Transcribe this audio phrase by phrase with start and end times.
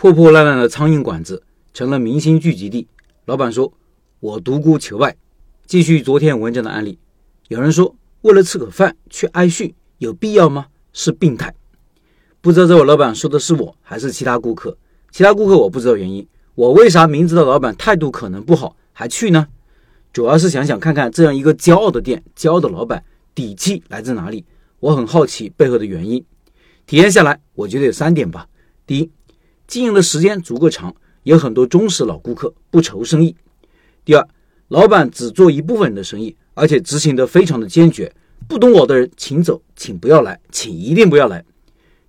[0.00, 1.42] 破破烂烂的苍蝇馆子
[1.74, 2.86] 成了明星聚集地。
[3.24, 3.72] 老板说
[4.20, 5.16] ：“我独孤求败。”
[5.66, 7.00] 继续昨天文章的案例，
[7.48, 10.66] 有人说为了吃口饭去挨训有必要吗？
[10.92, 11.52] 是病态。
[12.40, 14.78] 不知道这位老板说的是我还是其他顾客？
[15.10, 16.24] 其他顾客我不知道原因。
[16.54, 19.48] 我为啥明知道老板态度可能不好还去呢？
[20.12, 23.02] 主要是想想看看这样一个骄傲的店、骄傲的老板
[23.34, 24.44] 底气来自哪里。
[24.78, 26.24] 我很好奇背后的原因。
[26.86, 28.46] 体验下来，我觉得有三点吧。
[28.86, 29.10] 第一，
[29.68, 33.36] 经营的时间足够长，有很多忠实老顾客，不愁生意。
[34.02, 34.26] 第二，
[34.68, 38.10] 老板只做一部分人的生意，而且执行的非常的坚决。
[38.48, 41.44] 不懂我的人，请走，请不要来，请一定不要来。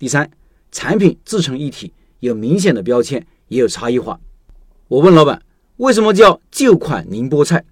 [0.00, 0.28] 第三，
[0.72, 4.18] 产品自成一体，有明显的标签，也有差异化。
[4.88, 5.40] 我问老板，
[5.76, 7.64] 为什么叫旧款宁波菜？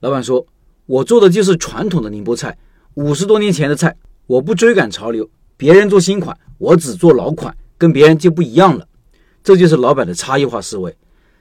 [0.00, 0.46] 老板说，
[0.84, 2.58] 我做的就是传统的宁波菜，
[2.92, 3.96] 五十多年前的菜，
[4.26, 5.26] 我不追赶潮流。
[5.56, 8.86] 别人做新款，我只做老款，跟别人就不一样了。
[9.44, 10.96] 这就是老板的差异化思维。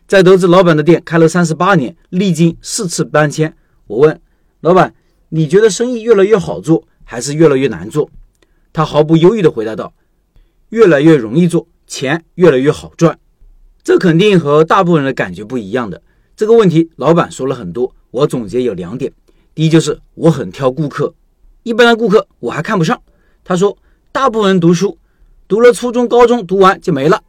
[0.07, 3.55] 在得知老板的店开了三十八年，历经四次搬迁，
[3.87, 4.21] 我问
[4.59, 4.93] 老板
[5.29, 8.09] ：“你觉得生意越来越好做，还是越来越难做？”
[8.73, 9.93] 他毫不犹豫地回答道
[10.69, 13.17] ：“越来越容易做，钱越来越好赚。”
[13.81, 16.01] 这肯定和大部分人的感觉不一样的。
[16.35, 19.11] 这个问题，老板说了很多，我总结有两点：
[19.55, 21.13] 第一，就是我很挑顾客，
[21.63, 23.01] 一般的顾客我还看不上。
[23.43, 23.77] 他说。
[24.13, 24.99] 大部分人读书，
[25.47, 27.23] 读了初中、高中，读完就没了。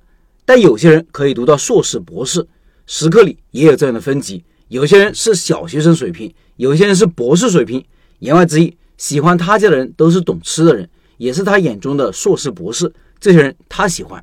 [0.44, 2.46] 但有些人可以读到硕士、博士，
[2.86, 4.44] 食客里也有这样的分级。
[4.68, 7.84] 有些人是小学生水平，有些人是博士水平。
[8.18, 12.92] 言外之意，喜欢他家的人都是懂吃的人，也是他眼中的硕士、博士。
[13.18, 14.22] 这些人他喜欢。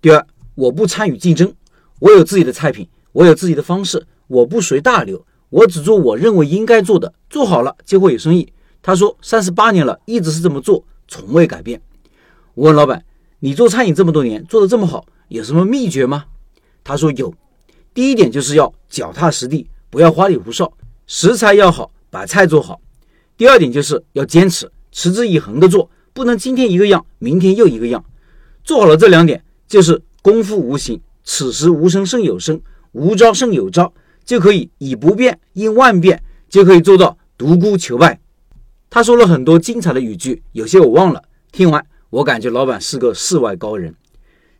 [0.00, 1.52] 第二，我不参与竞争，
[1.98, 8.52] 我有自己的菜品，我有自己的方式，我不随大流，我只做我认为应该做的，做好了就会有生意。
[8.82, 10.84] 他说，三十八年了，一直是这么做。
[11.08, 11.80] 从未改变。
[12.54, 13.04] 我问老板
[13.38, 16.24] ：“你做餐饮这么多年，做的这么好，有什么秘诀吗？”
[16.84, 17.34] 他说：“有。
[17.92, 20.72] 第一点就是要脚踏实地，不要花里胡哨，
[21.06, 22.80] 食材要好，把菜做好。
[23.36, 28.04] 第二点就是要坚持，持之以恒的做，不能今天一个样，明天又一个样。
[28.62, 32.60] 做好了这两点，就是功夫无形，此时无声胜有声，
[32.92, 33.92] 无招胜有招，
[34.24, 38.20] 就可以以不变应万变，就可以做到独孤求败。”
[38.88, 41.22] 他说了很多精彩的语句，有些我忘了。
[41.50, 43.94] 听完，我感觉老板是个世外高人。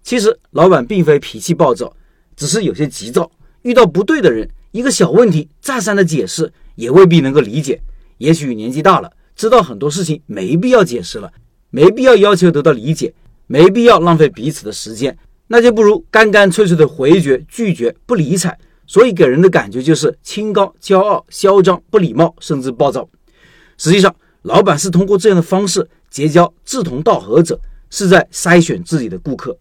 [0.06, 1.92] 其实老板并非脾气暴躁，
[2.36, 3.28] 只是有些急躁。
[3.62, 7.82] 遇到不对的人，一个小问题再三的解释也未必能够理解。
[8.18, 11.32] 也许年纪大了，知道很多事情没必要解释了，
[11.70, 13.12] 没必要要求得到理解，
[13.48, 15.18] 没必要浪费彼此的时间，
[15.48, 18.56] 那就不如干干脆脆的回绝、拒绝、不理睬。
[18.86, 23.08] 所以给人的感觉就是清高、骄傲、嚣张、不礼貌，甚至暴躁。
[23.76, 27.58] 实际上，老板是通过这样的方式结交志同道合者，
[27.90, 29.58] 是在筛选自己的顾客。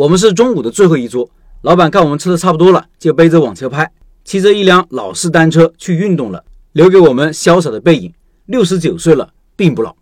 [0.00, 1.28] 我们是中午的最后一桌，
[1.60, 3.86] 老板看我们吃的差不多了，就背着网车拍，
[4.24, 8.10] 骑着一辆老式单车去运动了，留给我们潇洒的背影。
[8.46, 9.94] 六十九岁了，并不老。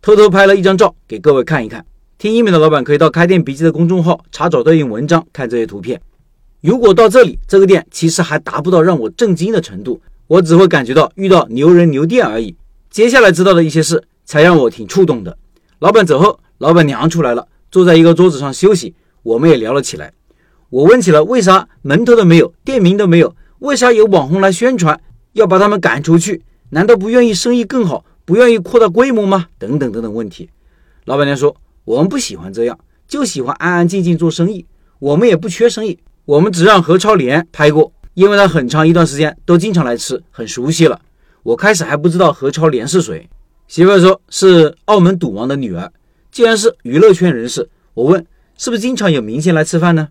[0.00, 1.84] 偷偷拍了一张照给各位看一看。
[2.16, 6.00] 听音频的老板可以到开店笔记的公众号查找对应文章看这些图片。
[6.62, 12.56] 如果到这里，这个店其实还达不到让我震惊的程度，我只会感觉到遇到牛人牛店而已。
[12.88, 15.36] 接下来知道的一些事，才让我挺触动的。
[15.80, 18.94] 老板走后，老板娘出来了，坐在一个桌子上休息。
[19.22, 20.12] 我们也聊了起来。
[20.70, 25.00] 我问起了为啥门头都没有，店名都没有，为啥有网红来宣传，
[25.32, 26.42] 要把他们赶出去？
[26.70, 29.46] 难道不愿意生意更好，不愿意扩大规模吗？
[29.58, 30.48] 等等等等问题。
[31.04, 34.64] 老板娘说：“我们不喜欢这样，就喜欢安安静静做生意。
[34.98, 41.00] 我们也不缺生意，我们只让何超莲拍过，因为他很长一段时间都经常来吃，很熟悉了。”
[41.42, 43.28] 我开始还不知道何超莲是谁，
[43.66, 45.92] 媳妇说是澳门赌王的女儿。
[46.30, 48.24] 既然是娱乐圈人士，我问
[48.56, 50.08] 是不是经常有明星来吃饭呢？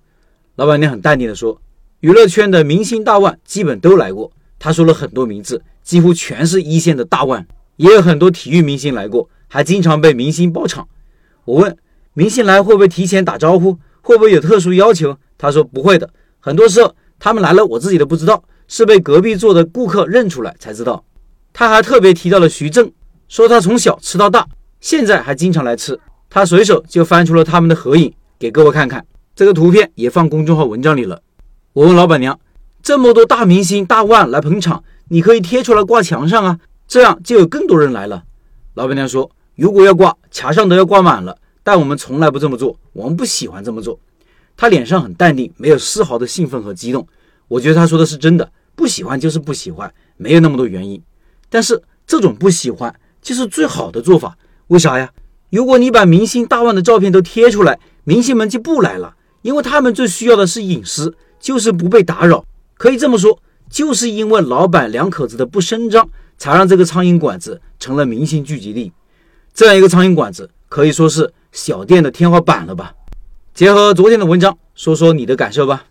[0.56, 1.62] 老板娘很淡定的说，
[2.02, 4.31] 娱乐圈的明星大腕基本都来过。
[4.59, 7.47] 他说了很多名字，几乎全是一线的大腕，
[7.78, 10.88] 也有很多体育明星来过，还经常被明星包场。
[11.46, 11.75] 我问
[12.13, 15.18] 明星来会不会提前打招呼，会不会有特殊要求？
[15.38, 16.09] 他说不会的，
[16.40, 21.03] 很多时候他们来了，我自己都不知道，是被隔壁座的顾客认出来才知道。
[21.53, 22.91] 他还特别提到了徐峥，
[23.28, 24.47] 说他从小吃到大，
[24.79, 25.99] 现在还经常来吃。
[26.29, 29.05] 他随手就翻出了他们的合影给各位看看，
[29.35, 31.22] 这个图片也放公众号文章里了。
[31.73, 32.40] 我问老板娘，
[32.82, 38.23] 这么多大明星大腕来捧场，你可以贴出来挂墙上啊，这样就有更多人来了。
[38.73, 43.99] 老板娘说，如果要挂，墙上都要挂满了，但我们从来不这么做，我们不喜欢这么做。
[44.58, 47.08] 他脸上很淡定，没有丝毫的兴奋和激动。
[47.47, 50.99] 我觉得他说的是真的，不喜欢就是不喜欢，没有那么多原因。
[51.47, 54.35] 但是这种不喜欢就是最好的做法，
[54.70, 55.11] 为啥呀？
[55.52, 57.78] 如果你把明星大腕的照片都贴出来，
[58.11, 62.43] 明星们就不来了，因为他们最需要的是隐私，就是不被打扰。
[62.78, 68.91] 可以这么说，就是因为老板两口子的不声张，才让这个苍蝇馆子成了明星聚集地。
[69.53, 72.93] 这样一个苍蝇馆子，可以说是小店的天花板了吧？
[73.53, 75.85] 结合昨天的文章，说说你的感受吧。